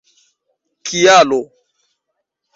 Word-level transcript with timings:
kialo 0.85 1.41